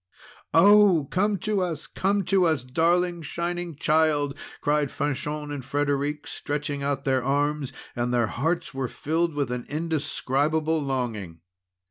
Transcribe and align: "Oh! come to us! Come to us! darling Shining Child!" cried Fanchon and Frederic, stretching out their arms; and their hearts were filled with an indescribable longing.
"Oh! 0.55 1.07
come 1.11 1.37
to 1.41 1.61
us! 1.61 1.85
Come 1.85 2.23
to 2.25 2.45
us! 2.47 2.63
darling 2.63 3.21
Shining 3.21 3.75
Child!" 3.75 4.35
cried 4.59 4.89
Fanchon 4.89 5.51
and 5.51 5.63
Frederic, 5.63 6.25
stretching 6.25 6.81
out 6.81 7.03
their 7.03 7.23
arms; 7.23 7.71
and 7.95 8.11
their 8.11 8.25
hearts 8.25 8.73
were 8.73 8.87
filled 8.87 9.35
with 9.35 9.51
an 9.51 9.63
indescribable 9.69 10.81
longing. 10.81 11.41